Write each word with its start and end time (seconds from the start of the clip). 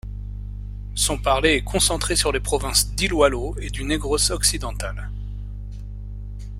Son 0.95 1.19
parler 1.19 1.51
est 1.53 1.61
concentré 1.63 2.15
sur 2.15 2.31
les 2.31 2.39
provinces 2.39 2.95
d'Iloilo 2.95 3.55
et 3.59 3.69
du 3.69 3.83
Negros 3.83 4.31
occidental. 4.31 5.11